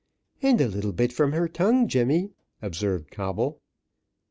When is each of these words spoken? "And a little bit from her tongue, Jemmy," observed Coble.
"And 0.41 0.59
a 0.59 0.67
little 0.67 0.93
bit 0.93 1.13
from 1.13 1.31
her 1.33 1.47
tongue, 1.47 1.87
Jemmy," 1.87 2.31
observed 2.59 3.11
Coble. 3.11 3.61